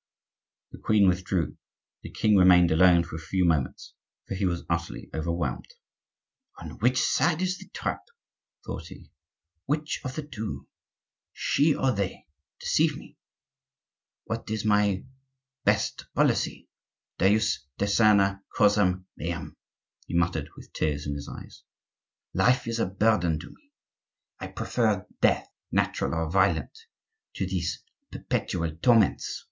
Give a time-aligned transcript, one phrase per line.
[0.71, 1.57] The queen withdrew;
[2.01, 3.93] the king remained alone for a few moments,
[4.27, 5.67] for he was utterly overwhelmed.
[6.59, 8.01] "On which side is the trap?"
[8.65, 9.11] thought he.
[9.67, 13.15] "Which of the two—she or they—deceive me?
[14.23, 15.05] What is my
[15.65, 16.67] best policy?
[17.19, 19.55] Deus, discerne causam meam!"
[20.07, 21.61] he muttered with tears in his eyes.
[22.33, 23.71] "Life is a burden to me!
[24.39, 26.75] I prefer death, natural or violent,
[27.35, 29.39] to these perpetual torments!"